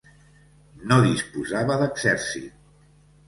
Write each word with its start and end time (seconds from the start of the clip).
No 0.91 0.97
disposava 1.03 1.77
d'exèrcit. 1.83 2.51